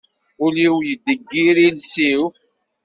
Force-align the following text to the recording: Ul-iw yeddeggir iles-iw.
Ul-iw 0.43 0.75
yeddeggir 0.87 1.55
iles-iw. 1.67 2.21